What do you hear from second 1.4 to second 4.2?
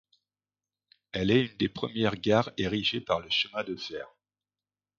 une des premières gares érigée par le chemin de fer.